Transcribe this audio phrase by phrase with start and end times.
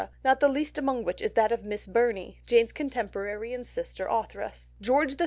[0.25, 4.71] not the least among which is that of Miss Burney, Jane's contemporary and sister authoress.
[4.81, 5.17] George III.